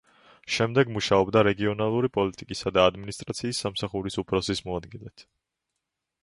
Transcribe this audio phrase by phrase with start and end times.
[0.53, 5.27] შემდეგ მუშაობდა რეგიონალური პოლიტიკისა და ადმინისტრაციის სამსახურის უფროსის მოადგილედ.